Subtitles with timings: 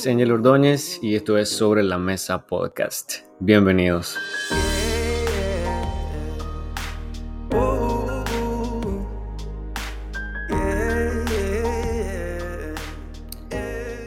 [0.00, 3.18] es Angel Ordóñez y esto es Sobre la Mesa Podcast.
[3.38, 4.16] Bienvenidos.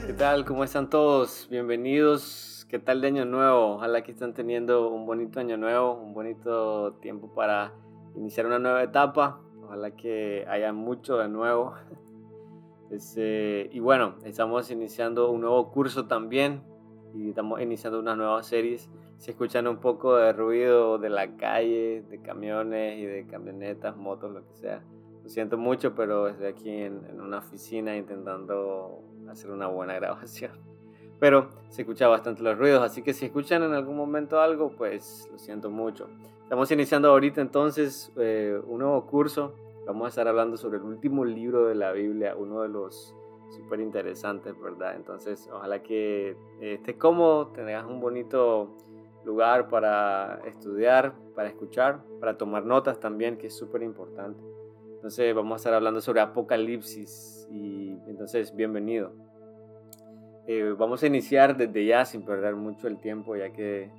[0.07, 0.45] ¿Qué tal?
[0.45, 1.47] ¿Cómo están todos?
[1.51, 2.65] Bienvenidos.
[2.69, 3.75] ¿Qué tal de año nuevo?
[3.75, 7.71] Ojalá que estén teniendo un bonito año nuevo, un bonito tiempo para
[8.15, 9.41] iniciar una nueva etapa.
[9.61, 11.75] Ojalá que haya mucho de nuevo
[12.93, 16.61] este, y bueno, estamos iniciando un nuevo curso también
[17.15, 18.87] y estamos iniciando unas nuevas series.
[19.17, 24.31] Si escuchan un poco de ruido de la calle, de camiones y de camionetas, motos,
[24.31, 24.83] lo que sea,
[25.23, 30.51] lo siento mucho, pero estoy aquí en, en una oficina intentando hacer una buena grabación.
[31.19, 35.27] Pero se escucha bastante los ruidos, así que si escuchan en algún momento algo, pues
[35.31, 36.09] lo siento mucho.
[36.43, 39.55] Estamos iniciando ahorita entonces eh, un nuevo curso
[39.85, 43.13] Vamos a estar hablando sobre el último libro de la Biblia, uno de los
[43.49, 44.95] súper interesantes, ¿verdad?
[44.95, 48.77] Entonces, ojalá que eh, estés cómodo, tengas un bonito
[49.25, 54.41] lugar para estudiar, para escuchar, para tomar notas también, que es súper importante.
[54.95, 59.11] Entonces, vamos a estar hablando sobre Apocalipsis y entonces, bienvenido.
[60.47, 63.91] Eh, vamos a iniciar desde ya sin perder mucho el tiempo, ya que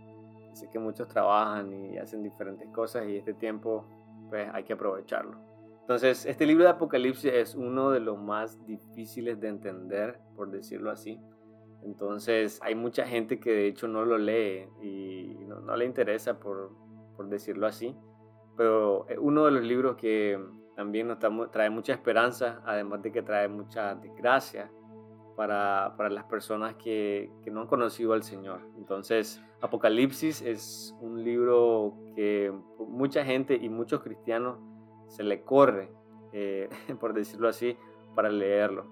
[0.54, 3.84] sé que muchos trabajan y hacen diferentes cosas y este tiempo
[4.30, 5.43] pues hay que aprovecharlo.
[5.84, 10.90] Entonces, este libro de Apocalipsis es uno de los más difíciles de entender, por decirlo
[10.90, 11.20] así.
[11.82, 16.72] Entonces, hay mucha gente que de hecho no lo lee y no, le interesa, por,
[17.18, 17.94] por, decirlo así.
[18.56, 20.42] Pero es uno de los libros que
[20.74, 21.18] también nos
[21.50, 24.70] trae mucha esperanza, además de que trae mucha desgracia
[25.36, 28.62] para, para las personas que, que no han conocido al Señor.
[28.78, 32.50] Entonces, Apocalipsis es un libro que
[32.88, 34.58] mucha gente y muchos cristianos
[35.08, 35.90] se le corre,
[36.32, 36.68] eh,
[37.00, 37.76] por decirlo así,
[38.14, 38.86] para leerlo.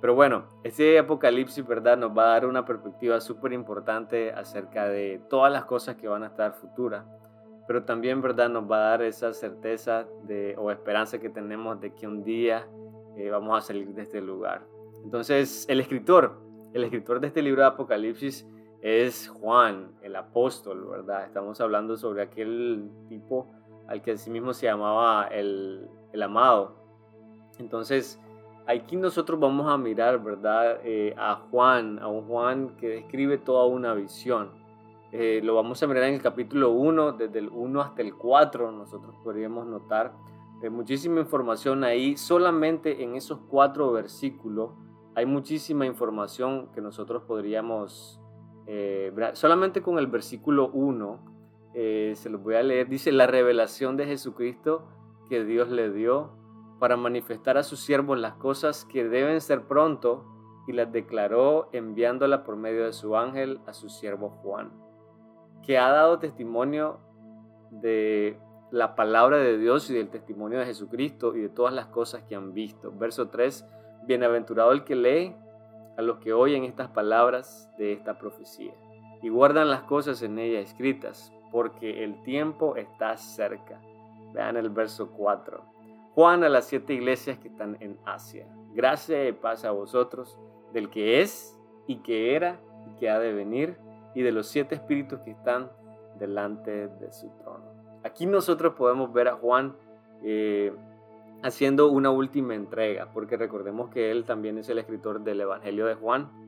[0.00, 1.96] Pero bueno, este Apocalipsis, ¿verdad?
[1.96, 6.22] Nos va a dar una perspectiva súper importante acerca de todas las cosas que van
[6.22, 7.04] a estar futuras.
[7.66, 8.48] Pero también, ¿verdad?
[8.48, 12.66] Nos va a dar esa certeza de, o esperanza que tenemos de que un día
[13.16, 14.62] eh, vamos a salir de este lugar.
[15.02, 16.40] Entonces, el escritor,
[16.72, 18.46] el escritor de este libro de Apocalipsis
[18.80, 21.24] es Juan, el apóstol, ¿verdad?
[21.24, 23.50] Estamos hablando sobre aquel tipo
[23.88, 26.76] al que sí mismo se llamaba el, el amado.
[27.58, 28.20] Entonces,
[28.68, 30.80] aquí nosotros vamos a mirar, ¿verdad?
[30.84, 34.50] Eh, a Juan, a un Juan que describe toda una visión.
[35.10, 38.70] Eh, lo vamos a mirar en el capítulo 1, desde el 1 hasta el 4,
[38.72, 40.12] nosotros podríamos notar
[40.62, 44.72] eh, muchísima información ahí, solamente en esos cuatro versículos
[45.14, 48.20] hay muchísima información que nosotros podríamos,
[49.32, 51.37] solamente con el versículo 1,
[51.74, 54.88] eh, se los voy a leer, dice la revelación de Jesucristo
[55.28, 56.32] que Dios le dio
[56.78, 60.24] para manifestar a sus siervos las cosas que deben ser pronto
[60.66, 64.70] y las declaró enviándola por medio de su ángel a su siervo Juan,
[65.62, 67.00] que ha dado testimonio
[67.70, 68.38] de
[68.70, 72.34] la palabra de Dios y del testimonio de Jesucristo y de todas las cosas que
[72.34, 72.92] han visto.
[72.92, 73.66] Verso 3,
[74.06, 75.36] bienaventurado el que lee
[75.96, 78.74] a los que oyen estas palabras de esta profecía
[79.22, 83.80] y guardan las cosas en ella escritas, porque el tiempo está cerca.
[84.32, 85.62] Vean el verso 4.
[86.14, 88.46] Juan a las siete iglesias que están en Asia.
[88.74, 90.38] Gracia y paz a vosotros,
[90.72, 93.78] del que es y que era y que ha de venir,
[94.14, 95.70] y de los siete espíritus que están
[96.18, 97.64] delante de su trono.
[98.02, 99.76] Aquí nosotros podemos ver a Juan
[100.22, 100.72] eh,
[101.42, 105.94] haciendo una última entrega, porque recordemos que él también es el escritor del Evangelio de
[105.94, 106.47] Juan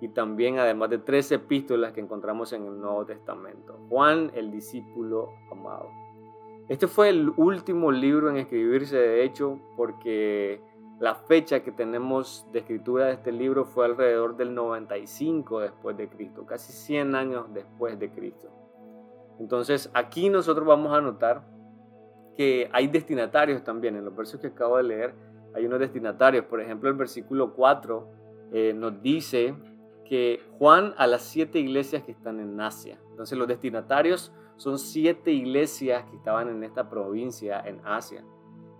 [0.00, 3.78] y también además de tres epístolas que encontramos en el Nuevo Testamento.
[3.88, 5.90] Juan, el discípulo amado.
[6.68, 10.60] Este fue el último libro en escribirse, de hecho, porque
[11.00, 16.08] la fecha que tenemos de escritura de este libro fue alrededor del 95 después de
[16.08, 18.48] Cristo, casi 100 años después de Cristo.
[19.38, 21.42] Entonces aquí nosotros vamos a notar
[22.36, 23.96] que hay destinatarios también.
[23.96, 25.14] En los versos que acabo de leer
[25.54, 26.44] hay unos destinatarios.
[26.44, 28.08] Por ejemplo, el versículo 4
[28.52, 29.54] eh, nos dice
[30.08, 32.98] que Juan a las siete iglesias que están en Asia.
[33.10, 38.24] Entonces los destinatarios son siete iglesias que estaban en esta provincia, en Asia.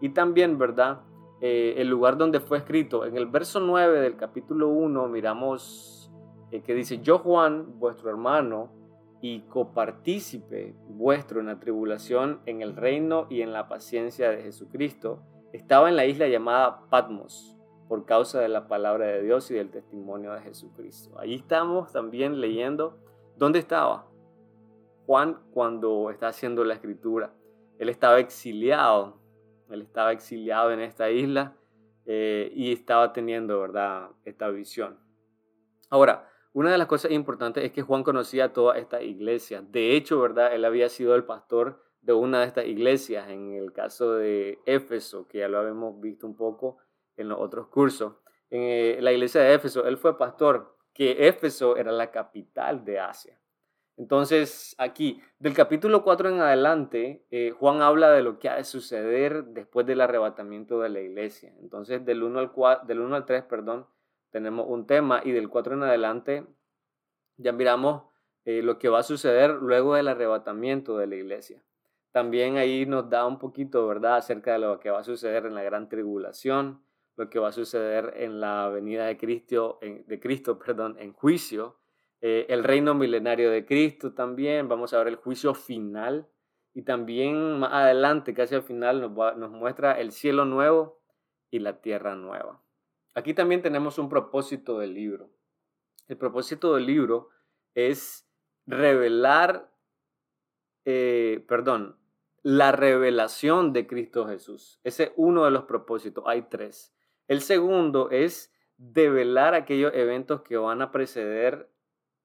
[0.01, 1.03] Y también, ¿verdad?
[1.41, 3.05] Eh, el lugar donde fue escrito.
[3.05, 6.11] En el verso 9 del capítulo 1 miramos
[6.51, 8.73] eh, que dice, yo Juan, vuestro hermano
[9.21, 15.23] y copartícipe vuestro en la tribulación, en el reino y en la paciencia de Jesucristo,
[15.53, 17.58] estaba en la isla llamada Patmos
[17.89, 21.19] por causa de la palabra de Dios y del testimonio de Jesucristo.
[21.19, 22.99] Ahí estamos también leyendo
[23.37, 24.07] dónde estaba
[25.07, 27.33] Juan cuando está haciendo la escritura.
[27.79, 29.19] Él estaba exiliado,
[29.71, 31.57] él estaba exiliado en esta isla
[32.05, 34.99] eh, y estaba teniendo, ¿verdad?, esta visión.
[35.89, 39.71] Ahora, Una de las cosas importantes es que Juan conocía todas estas iglesias.
[39.71, 40.55] De hecho, ¿verdad?
[40.55, 45.29] Él había sido el pastor de una de estas iglesias, en el caso de Éfeso,
[45.29, 46.79] que ya lo habíamos visto un poco
[47.19, 48.15] en los otros cursos.
[48.51, 52.99] En eh, la iglesia de Éfeso, él fue pastor, que Éfeso era la capital de
[52.99, 53.39] Asia.
[53.99, 58.65] Entonces, aquí, del capítulo 4 en adelante, eh, Juan habla de lo que ha de
[58.65, 61.53] suceder después del arrebatamiento de la iglesia.
[61.61, 63.87] Entonces, del 1 al, 4, del 1 al 3, perdón,
[64.31, 66.47] tenemos un tema y del 4 en adelante
[67.39, 68.03] ya miramos
[68.45, 71.63] eh, lo que va a suceder luego del arrebatamiento de la iglesia.
[72.13, 75.55] También ahí nos da un poquito, ¿verdad?, acerca de lo que va a suceder en
[75.55, 76.83] la gran tribulación,
[77.19, 81.13] lo que va a suceder en la venida de Cristo, en, de Cristo perdón, en
[81.13, 81.77] juicio,
[82.21, 86.29] eh, el reino milenario de Cristo también, vamos a ver el juicio final
[86.75, 91.01] y también más adelante, casi al final, nos, nos muestra el cielo nuevo
[91.51, 92.63] y la tierra nueva.
[93.15, 95.31] Aquí también tenemos un propósito del libro.
[96.07, 97.31] El propósito del libro
[97.75, 98.29] es
[98.67, 99.73] revelar,
[100.85, 101.99] eh, perdón,
[102.43, 104.81] la revelación de Cristo Jesús.
[104.85, 106.25] Ese es uno de los propósitos.
[106.27, 106.95] Hay tres.
[107.29, 111.71] El segundo es develar aquellos eventos que van a preceder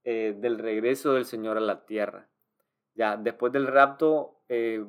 [0.03, 2.29] eh, del regreso del Señor a la tierra.
[2.95, 4.83] Ya después del rapto eh,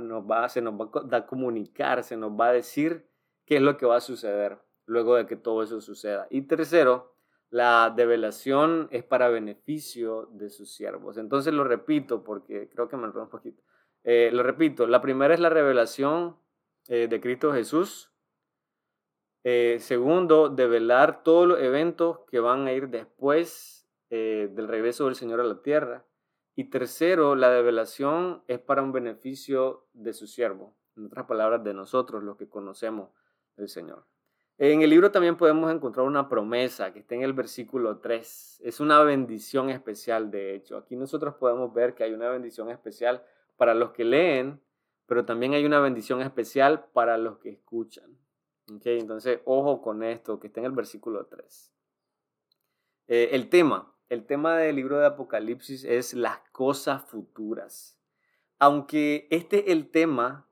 [0.00, 3.08] nos va, se nos va a comunicar, se nos va a decir
[3.44, 6.26] qué es lo que va a suceder luego de que todo eso suceda.
[6.30, 7.14] Y tercero,
[7.50, 11.16] la develación es para beneficio de sus siervos.
[11.16, 13.62] Entonces lo repito porque creo que me enredó un poquito.
[14.04, 16.36] Eh, lo repito, la primera es la revelación
[16.88, 18.12] eh, de Cristo Jesús.
[19.48, 25.40] Eh, segundo, develar todos los eventos que van a ir después del regreso del Señor
[25.40, 26.04] a la tierra.
[26.56, 30.74] Y tercero, la develación es para un beneficio de su siervo.
[30.96, 33.10] En otras palabras, de nosotros, los que conocemos
[33.56, 34.04] el Señor.
[34.58, 38.62] En el libro también podemos encontrar una promesa que está en el versículo 3.
[38.64, 40.76] Es una bendición especial, de hecho.
[40.76, 43.22] Aquí nosotros podemos ver que hay una bendición especial
[43.56, 44.60] para los que leen,
[45.06, 48.25] pero también hay una bendición especial para los que escuchan.
[48.74, 48.98] ¿Okay?
[48.98, 51.72] Entonces, ojo con esto, que está en el versículo 3.
[53.08, 57.98] Eh, el tema, el tema del libro de Apocalipsis es las cosas futuras.
[58.58, 60.46] Aunque este es el tema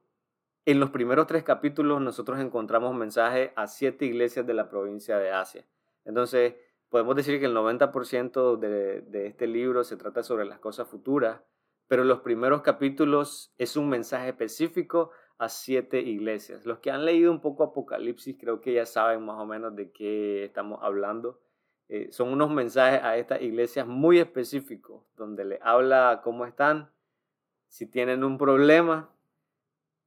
[0.67, 5.31] en los primeros tres capítulos nosotros encontramos mensajes a siete iglesias de la provincia de
[5.31, 5.67] Asia.
[6.07, 6.55] Entonces,
[6.89, 11.41] podemos decir que el 90% de, de este libro se trata sobre las cosas futuras,
[11.87, 16.65] pero los primeros capítulos es un mensaje específico a siete iglesias.
[16.65, 19.91] Los que han leído un poco Apocalipsis creo que ya saben más o menos de
[19.91, 21.41] qué estamos hablando.
[21.89, 26.91] Eh, son unos mensajes a estas iglesias muy específicos, donde le habla cómo están,
[27.69, 29.11] si tienen un problema,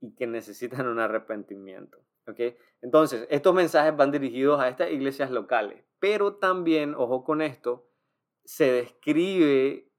[0.02, 2.00] y que necesitan un arrepentimiento.
[2.28, 2.56] ¿okay?
[2.82, 7.88] Entonces, estos mensajes van dirigidos a estas iglesias locales, pero también, ojo con esto,
[8.44, 9.90] se describe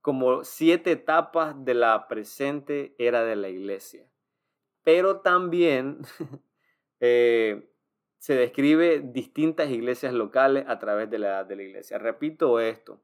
[0.00, 4.06] como siete etapas de la presente era de la iglesia.
[4.86, 5.98] Pero también
[7.00, 7.68] eh,
[8.18, 11.98] se describe distintas iglesias locales a través de la edad de la iglesia.
[11.98, 13.00] Repito esto,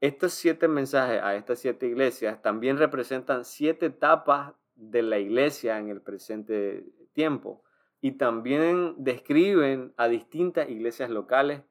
[0.00, 5.88] estos siete mensajes a estas siete iglesias también representan siete etapas de la iglesia en
[5.88, 7.64] el presente tiempo
[8.00, 11.62] y también describen a distintas iglesias locales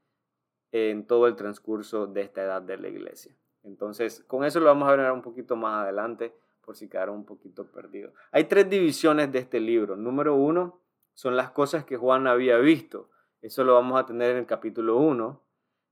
[0.73, 3.33] en todo el transcurso de esta edad de la iglesia.
[3.63, 6.33] Entonces, con eso lo vamos a ver un poquito más adelante
[6.65, 8.13] por si quedaron un poquito perdidos.
[8.31, 9.95] Hay tres divisiones de este libro.
[9.95, 10.81] Número uno
[11.13, 13.09] son las cosas que Juan había visto.
[13.41, 15.41] Eso lo vamos a tener en el capítulo 1.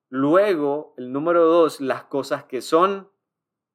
[0.09, 3.07] Luego, el número dos, las cosas que son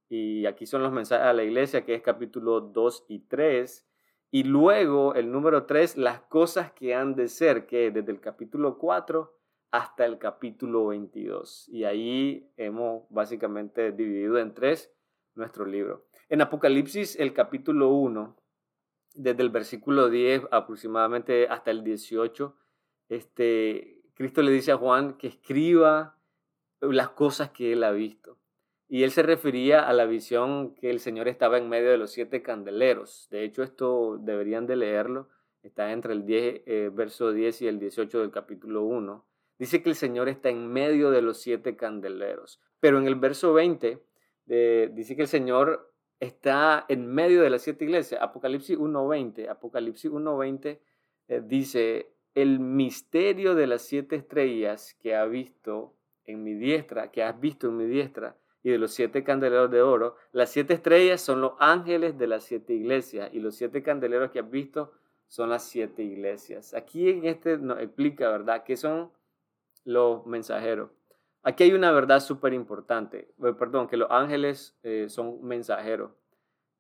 [0.09, 3.87] y aquí son los mensajes a la iglesia, que es capítulo 2 y 3.
[4.31, 8.79] Y luego el número 3, las cosas que han de ser, que desde el capítulo
[8.79, 9.35] 4
[9.71, 11.69] hasta el capítulo 22.
[11.69, 14.95] Y ahí hemos básicamente dividido en tres
[15.39, 16.05] nuestro libro.
[16.29, 18.37] En Apocalipsis, el capítulo 1,
[19.15, 22.55] desde el versículo 10 aproximadamente hasta el 18,
[23.09, 26.19] este, Cristo le dice a Juan que escriba
[26.81, 28.39] las cosas que él ha visto.
[28.89, 32.11] Y él se refería a la visión que el Señor estaba en medio de los
[32.11, 33.29] siete candeleros.
[33.31, 35.29] De hecho, esto deberían de leerlo.
[35.63, 39.27] Está entre el 10, eh, verso 10 y el 18 del capítulo 1.
[39.59, 42.61] Dice que el Señor está en medio de los siete candeleros.
[42.81, 44.03] Pero en el verso 20
[44.49, 48.21] dice que el Señor está en medio de las siete iglesias.
[48.23, 49.49] Apocalipsis 1.20.
[49.49, 50.79] Apocalipsis 1.20
[51.29, 57.23] eh, dice, el misterio de las siete estrellas que ha visto en mi diestra, que
[57.23, 60.17] has visto en mi diestra, y de los siete candeleros de oro.
[60.33, 64.41] Las siete estrellas son los ángeles de las siete iglesias y los siete candeleros que
[64.41, 64.93] has visto
[65.29, 66.75] son las siete iglesias.
[66.75, 69.13] Aquí en este nos explica, ¿verdad?, qué son
[69.85, 70.91] los mensajeros.
[71.49, 73.35] Aquí hay una verdad súper importante.
[73.43, 76.13] Eh, perdón, que los ángeles eh, son mensajeros.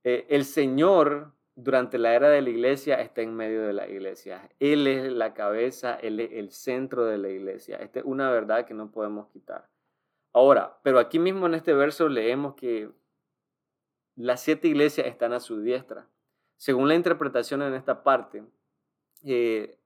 [0.04, 4.48] Eh, el Señor durante la era de la iglesia está en medio de la iglesia.
[4.60, 7.78] Él es la cabeza, Él es el centro de la iglesia.
[7.78, 9.68] Esta es una verdad que no podemos quitar.
[10.32, 12.90] Ahora, pero aquí mismo en este verso leemos que
[14.16, 16.06] las siete iglesias están a su diestra.
[16.56, 18.44] Según la interpretación en esta parte,
[19.24, 19.78] eh,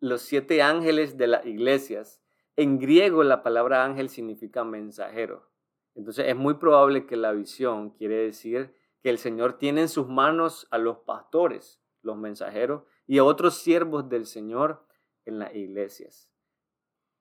[0.00, 2.20] los siete ángeles de las iglesias,
[2.58, 5.48] en griego la palabra ángel significa mensajero.
[5.94, 10.08] Entonces es muy probable que la visión quiere decir que el Señor tiene en sus
[10.08, 14.84] manos a los pastores, los mensajeros, y a otros siervos del Señor
[15.24, 16.32] en las iglesias.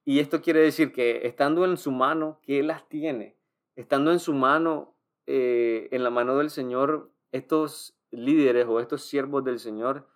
[0.05, 3.37] Y esto quiere decir que estando en su mano, que Él las tiene,
[3.75, 4.95] estando en su mano,
[5.27, 10.07] eh, en la mano del Señor, estos líderes o estos siervos del Señor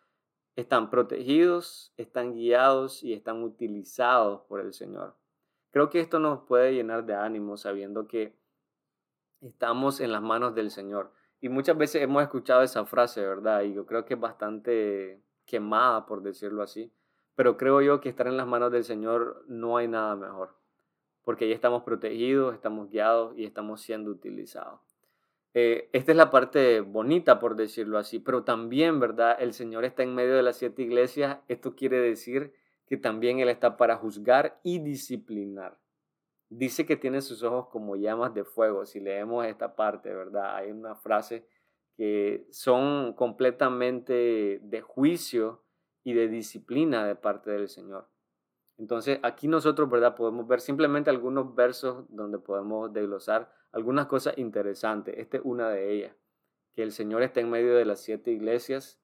[0.55, 5.15] están protegidos, están guiados y están utilizados por el Señor.
[5.71, 8.35] Creo que esto nos puede llenar de ánimo sabiendo que
[9.41, 11.11] estamos en las manos del Señor.
[11.39, 13.63] Y muchas veces hemos escuchado esa frase, ¿verdad?
[13.63, 16.91] Y yo creo que es bastante quemada, por decirlo así.
[17.35, 20.55] Pero creo yo que estar en las manos del Señor no hay nada mejor.
[21.23, 24.90] Porque ahí estamos protegidos, estamos guiados y estamos siendo utilizados.
[25.53, 28.19] Eh, esta es la parte bonita, por decirlo así.
[28.19, 29.37] Pero también, ¿verdad?
[29.39, 31.39] El Señor está en medio de las siete iglesias.
[31.47, 32.53] Esto quiere decir
[32.85, 35.81] que también Él está para juzgar y disciplinar
[36.51, 38.85] dice que tiene sus ojos como llamas de fuego.
[38.85, 40.57] Si leemos esta parte, ¿verdad?
[40.57, 41.47] Hay una frase
[41.95, 45.63] que son completamente de juicio
[46.03, 48.07] y de disciplina de parte del Señor.
[48.81, 50.15] Entonces, aquí nosotros, ¿verdad?
[50.15, 55.19] Podemos ver simplemente algunos versos donde podemos desglosar algunas cosas interesantes.
[55.19, 56.15] Esta es una de ellas,
[56.73, 58.99] que el Señor está en medio de las siete iglesias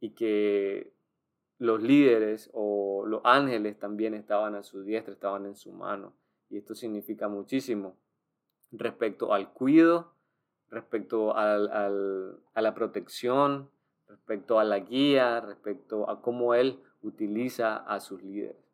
[0.00, 0.92] y que
[1.56, 6.12] los líderes o los ángeles también estaban a su diestra, estaban en su mano
[6.50, 7.96] y esto significa muchísimo
[8.70, 10.12] respecto al cuidado,
[10.68, 13.70] respecto al, a la protección,
[14.08, 18.65] respecto a la guía, respecto a cómo él utiliza a sus líderes.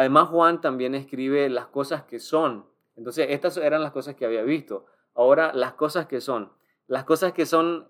[0.00, 2.64] Además, Juan también escribe las cosas que son.
[2.96, 4.86] Entonces, estas eran las cosas que había visto.
[5.14, 6.50] Ahora, las cosas que son.
[6.86, 7.86] Las cosas que son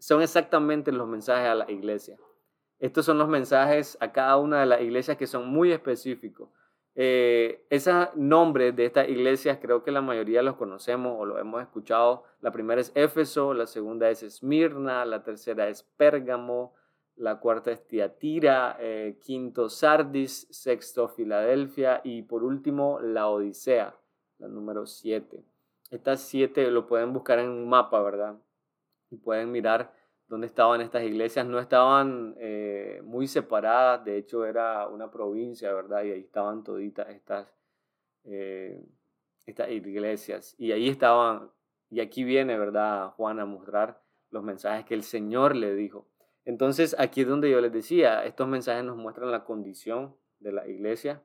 [0.00, 2.18] son exactamente los mensajes a la iglesia.
[2.80, 6.48] Estos son los mensajes a cada una de las iglesias que son muy específicos.
[6.96, 11.62] Eh, esos nombres de estas iglesias creo que la mayoría los conocemos o los hemos
[11.62, 12.24] escuchado.
[12.40, 16.74] La primera es Éfeso, la segunda es Esmirna, la tercera es Pérgamo,
[17.16, 23.94] la cuarta es Tiatira, eh, quinto Sardis, sexto Filadelfia y por último la Odisea,
[24.38, 25.44] la número siete.
[25.90, 28.38] Estas siete lo pueden buscar en un mapa, ¿verdad?
[29.10, 29.92] Y pueden mirar
[30.26, 36.04] dónde estaban estas iglesias, no estaban eh, muy separadas, de hecho era una provincia, ¿verdad?
[36.04, 37.54] Y ahí estaban toditas estas,
[38.24, 38.82] eh,
[39.44, 40.54] estas iglesias.
[40.56, 41.50] Y ahí estaban,
[41.90, 43.10] y aquí viene, ¿verdad?
[43.10, 44.00] Juan a mostrar
[44.30, 46.08] los mensajes que el Señor le dijo.
[46.44, 50.66] Entonces, aquí es donde yo les decía, estos mensajes nos muestran la condición de la
[50.66, 51.22] iglesia.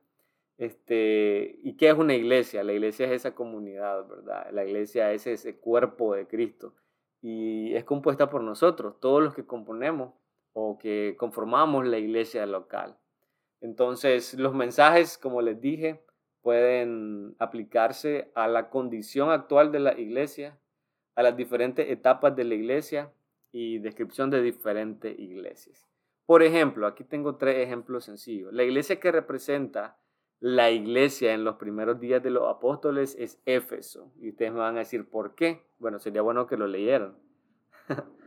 [0.57, 2.63] Este, ¿Y qué es una iglesia?
[2.63, 4.50] La iglesia es esa comunidad, ¿verdad?
[4.51, 6.74] La iglesia es ese cuerpo de Cristo
[7.21, 10.13] y es compuesta por nosotros, todos los que componemos
[10.53, 12.97] o que conformamos la iglesia local.
[13.62, 16.03] Entonces, los mensajes, como les dije,
[16.41, 20.57] pueden aplicarse a la condición actual de la iglesia,
[21.15, 23.12] a las diferentes etapas de la iglesia
[23.51, 25.88] y descripción de diferentes iglesias.
[26.25, 28.51] Por ejemplo, aquí tengo tres ejemplos sencillos.
[28.54, 29.98] La iglesia que representa
[30.39, 34.12] la iglesia en los primeros días de los apóstoles es Éfeso.
[34.20, 35.63] Y ustedes me van a decir, ¿por qué?
[35.80, 37.16] Bueno, sería bueno que lo leyeran.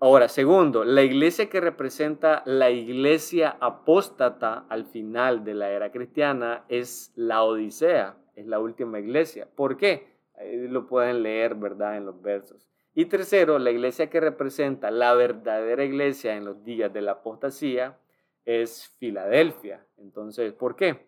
[0.00, 6.64] Ahora, segundo, la iglesia que representa la iglesia apóstata al final de la era cristiana
[6.68, 9.48] es la Odisea, es la última iglesia.
[9.54, 10.16] ¿Por qué?
[10.38, 11.96] Ahí lo pueden leer, ¿verdad?
[11.96, 12.68] En los versos.
[12.98, 17.98] Y tercero, la iglesia que representa la verdadera iglesia en los días de la apostasía
[18.46, 19.84] es Filadelfia.
[19.98, 21.06] Entonces, ¿por qué?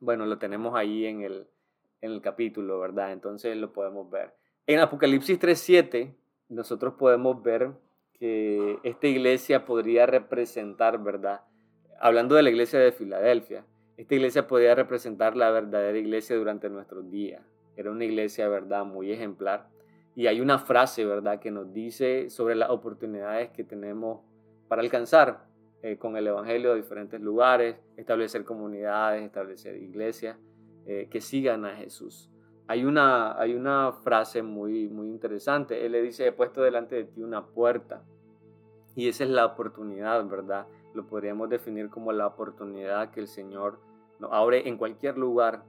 [0.00, 1.46] Bueno, lo tenemos ahí en el,
[2.02, 3.12] en el capítulo, ¿verdad?
[3.12, 4.34] Entonces lo podemos ver.
[4.66, 6.14] En Apocalipsis 3.7
[6.50, 7.70] nosotros podemos ver
[8.12, 11.40] que esta iglesia podría representar, ¿verdad?
[11.98, 13.64] Hablando de la iglesia de Filadelfia,
[13.96, 17.40] esta iglesia podría representar la verdadera iglesia durante nuestros días.
[17.76, 18.84] Era una iglesia, ¿verdad?
[18.84, 19.70] Muy ejemplar.
[20.18, 21.38] Y hay una frase, ¿verdad?
[21.38, 24.20] Que nos dice sobre las oportunidades que tenemos
[24.66, 25.46] para alcanzar
[25.80, 30.36] eh, con el Evangelio a diferentes lugares, establecer comunidades, establecer iglesias
[30.86, 32.28] eh, que sigan a Jesús.
[32.66, 35.86] Hay una, hay una frase muy, muy interesante.
[35.86, 38.02] Él le dice, he puesto delante de ti una puerta.
[38.96, 40.66] Y esa es la oportunidad, ¿verdad?
[40.94, 43.78] Lo podríamos definir como la oportunidad que el Señor
[44.18, 45.62] nos abre en cualquier lugar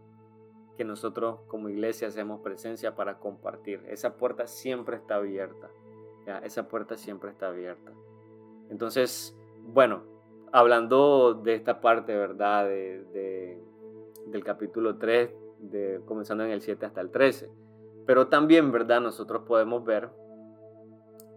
[0.79, 3.83] que nosotros como iglesia hacemos presencia para compartir.
[3.89, 5.69] Esa puerta siempre está abierta.
[6.25, 6.37] ¿ya?
[6.37, 7.91] Esa puerta siempre está abierta.
[8.69, 9.37] Entonces,
[9.73, 10.03] bueno,
[10.53, 12.63] hablando de esta parte, ¿verdad?
[12.65, 13.61] De,
[14.27, 17.49] del capítulo 3, de, comenzando en el 7 hasta el 13.
[18.05, 19.01] Pero también, ¿verdad?
[19.01, 20.09] Nosotros podemos ver,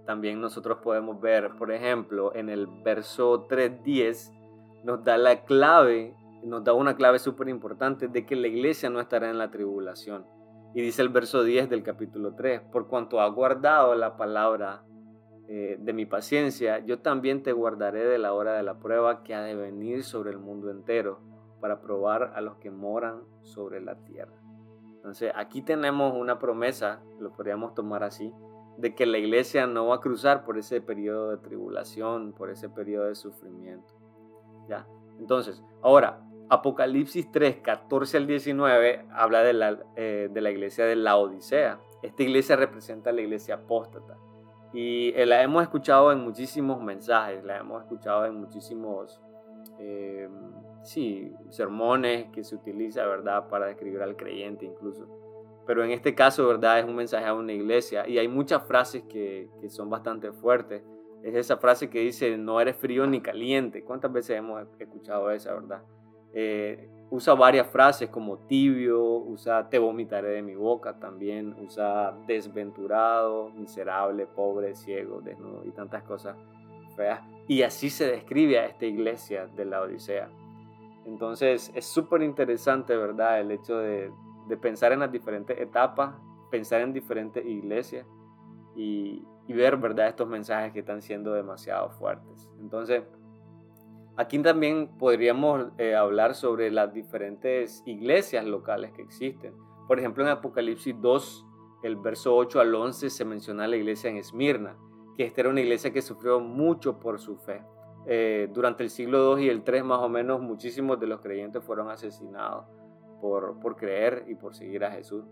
[0.06, 6.64] también nosotros podemos ver, por ejemplo, en el verso 3.10, nos da la clave, nos
[6.64, 10.26] da una clave súper importante de que la iglesia no estará en la tribulación.
[10.74, 14.84] Y dice el verso 10 del capítulo 3, por cuanto ha guardado la palabra
[15.48, 19.34] eh, de mi paciencia, yo también te guardaré de la hora de la prueba que
[19.34, 21.20] ha de venir sobre el mundo entero
[21.60, 24.32] para probar a los que moran sobre la tierra.
[24.96, 28.32] Entonces aquí tenemos una promesa, lo podríamos tomar así,
[28.78, 32.68] de que la iglesia no va a cruzar por ese periodo de tribulación, por ese
[32.68, 33.94] periodo de sufrimiento.
[34.68, 34.86] ¿Ya?
[35.18, 40.96] Entonces, ahora, Apocalipsis 3, 14 al 19 habla de la, eh, de la iglesia de
[40.96, 41.80] la Odisea.
[42.02, 44.16] Esta iglesia representa a la iglesia apóstata.
[44.72, 49.20] Y eh, la hemos escuchado en muchísimos mensajes, la hemos escuchado en muchísimos
[49.78, 50.28] eh,
[50.82, 55.06] sí, sermones que se utiliza, ¿verdad?, para describir al creyente incluso.
[55.66, 59.04] Pero en este caso, ¿verdad?, es un mensaje a una iglesia y hay muchas frases
[59.04, 60.82] que, que son bastante fuertes.
[61.22, 63.84] Es esa frase que dice, no eres frío ni caliente.
[63.84, 65.82] ¿Cuántas veces hemos escuchado esa, verdad?
[66.34, 73.50] Eh, usa varias frases como tibio, usa te vomitaré de mi boca también, usa desventurado,
[73.50, 76.36] miserable, pobre, ciego, desnudo y tantas cosas
[76.96, 77.20] feas.
[77.48, 80.30] Y así se describe a esta iglesia de la Odisea.
[81.04, 83.40] Entonces es súper interesante, ¿verdad?
[83.40, 84.10] El hecho de,
[84.48, 86.14] de, pensar en las diferentes etapas,
[86.50, 88.06] pensar en diferentes iglesias
[88.74, 90.08] y, y ver, ¿verdad?
[90.08, 92.48] Estos mensajes que están siendo demasiado fuertes.
[92.58, 93.02] Entonces,
[94.16, 99.54] Aquí también podríamos eh, hablar sobre las diferentes iglesias locales que existen.
[99.88, 101.46] Por ejemplo, en Apocalipsis 2,
[101.82, 104.76] el verso 8 al 11, se menciona la iglesia en Esmirna,
[105.16, 107.62] que esta era una iglesia que sufrió mucho por su fe.
[108.06, 111.64] Eh, durante el siglo 2 y el 3, más o menos, muchísimos de los creyentes
[111.64, 112.66] fueron asesinados
[113.22, 115.24] por, por creer y por seguir a Jesús.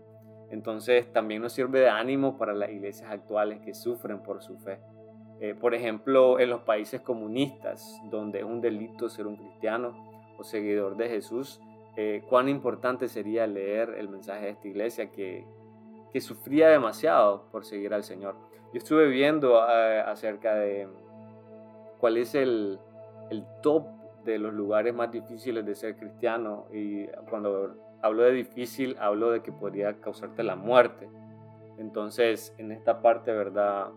[0.49, 4.79] Entonces, también nos sirve de ánimo para las iglesias actuales que sufren por su fe.
[5.41, 9.95] Eh, por ejemplo, en los países comunistas, donde es un delito ser un cristiano
[10.37, 11.59] o seguidor de Jesús,
[11.97, 15.47] eh, cuán importante sería leer el mensaje de esta iglesia que,
[16.13, 18.35] que sufría demasiado por seguir al Señor.
[18.71, 20.87] Yo estuve viendo eh, acerca de
[21.97, 22.79] cuál es el,
[23.31, 23.87] el top
[24.23, 29.41] de los lugares más difíciles de ser cristiano y cuando hablo de difícil hablo de
[29.41, 31.09] que podría causarte la muerte.
[31.79, 33.87] Entonces, en esta parte, ¿verdad?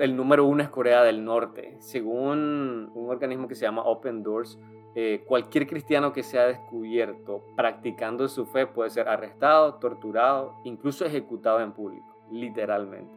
[0.00, 1.76] El número uno es Corea del Norte.
[1.78, 4.58] Según un organismo que se llama Open Doors,
[4.94, 11.60] eh, cualquier cristiano que sea descubierto practicando su fe puede ser arrestado, torturado, incluso ejecutado
[11.60, 13.12] en público, literalmente.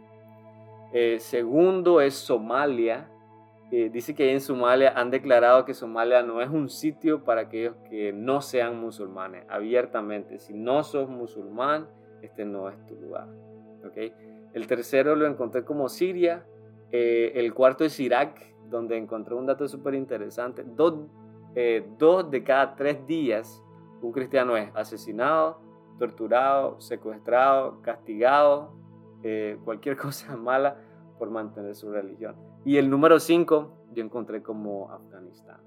[0.93, 3.09] Eh, segundo es Somalia.
[3.71, 7.75] Eh, dice que en Somalia han declarado que Somalia no es un sitio para aquellos
[7.89, 10.39] que no sean musulmanes, abiertamente.
[10.39, 11.89] Si no sos musulmán,
[12.21, 13.27] este no es tu lugar.
[14.53, 16.45] El tercero lo encontré como Siria.
[16.97, 20.65] Eh, el cuarto es Irak, donde encontré un dato súper interesante.
[21.53, 23.61] Eh, dos, de cada tres días
[24.01, 25.59] un cristiano es asesinado,
[25.99, 28.71] torturado, secuestrado, castigado,
[29.23, 30.77] eh, cualquier cosa mala
[31.19, 32.37] por mantener su religión.
[32.63, 35.59] Y el número cinco yo encontré como Afganistán.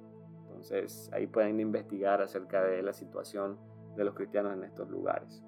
[0.46, 3.58] Entonces ahí pueden investigar acerca de la situación
[3.96, 5.44] de los cristianos en estos lugares.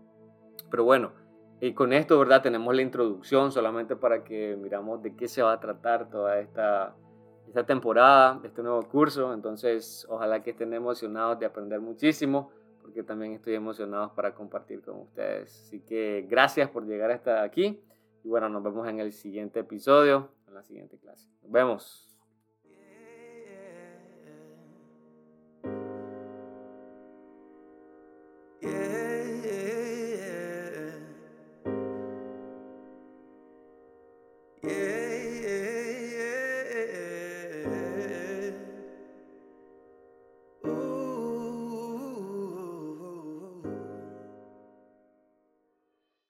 [0.70, 1.12] Pero bueno,
[1.60, 2.42] y con esto, ¿verdad?
[2.42, 6.94] Tenemos la introducción solamente para que miramos de qué se va a tratar toda esta,
[7.46, 9.34] esta temporada, este nuevo curso.
[9.34, 15.00] Entonces, ojalá que estén emocionados de aprender muchísimo, porque también estoy emocionado para compartir con
[15.00, 15.64] ustedes.
[15.66, 17.78] Así que gracias por llegar hasta aquí.
[18.24, 21.28] Y bueno, nos vemos en el siguiente episodio, en la siguiente clase.
[21.42, 22.09] Nos vemos.